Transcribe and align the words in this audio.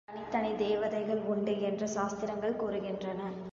தனித்தனித் 0.07 0.57
தேவதைகள் 0.57 1.21
உண்டு 1.25 1.53
என்று 1.61 1.87
சாஸ்திரங்கள் 1.87 2.59
கூறுகின்றன. 2.59 3.21